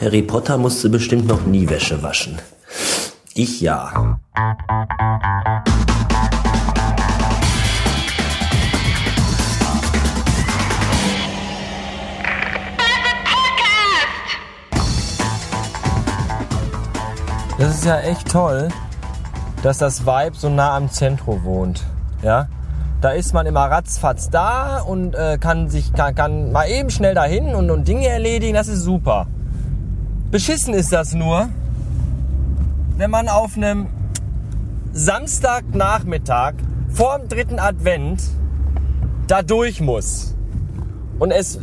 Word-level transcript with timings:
Harry 0.00 0.22
Potter 0.22 0.56
musste 0.56 0.88
bestimmt 0.88 1.26
noch 1.26 1.44
nie 1.44 1.68
Wäsche 1.68 2.02
waschen. 2.02 2.38
Ich 3.34 3.60
ja. 3.60 4.18
Das 17.58 17.74
ist 17.74 17.84
ja 17.84 17.98
echt 18.00 18.32
toll, 18.32 18.68
dass 19.62 19.76
das 19.76 20.06
Vibe 20.06 20.34
so 20.34 20.48
nah 20.48 20.76
am 20.76 20.90
Zentrum 20.90 21.44
wohnt. 21.44 21.84
Ja, 22.22 22.48
da 23.02 23.10
ist 23.10 23.34
man 23.34 23.44
immer 23.44 23.66
ratzfatz 23.66 24.30
da 24.30 24.80
und 24.80 25.14
äh, 25.14 25.36
kann 25.38 25.68
sich 25.68 25.92
kann, 25.92 26.14
kann 26.14 26.52
mal 26.52 26.70
eben 26.70 26.88
schnell 26.88 27.14
dahin 27.14 27.54
und, 27.54 27.70
und 27.70 27.86
Dinge 27.86 28.08
erledigen. 28.08 28.54
Das 28.54 28.68
ist 28.68 28.80
super. 28.80 29.26
Beschissen 30.30 30.74
ist 30.74 30.92
das 30.92 31.12
nur, 31.12 31.48
wenn 32.96 33.10
man 33.10 33.28
auf 33.28 33.56
einem 33.56 33.88
Samstagnachmittag 34.92 36.52
vor 36.88 37.18
dem 37.18 37.28
dritten 37.28 37.58
Advent 37.58 38.22
da 39.26 39.42
durch 39.42 39.80
muss. 39.80 40.36
Und 41.18 41.32
es 41.32 41.58